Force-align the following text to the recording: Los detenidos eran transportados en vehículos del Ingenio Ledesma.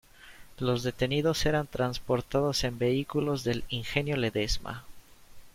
Los 0.57 0.81
detenidos 0.81 1.45
eran 1.45 1.67
transportados 1.67 2.63
en 2.63 2.79
vehículos 2.79 3.43
del 3.43 3.63
Ingenio 3.69 4.17
Ledesma. 4.17 4.83